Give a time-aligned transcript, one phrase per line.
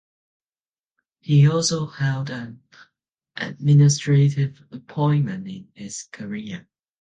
[1.19, 2.63] He also held an
[3.35, 6.67] administrative appointment in his career.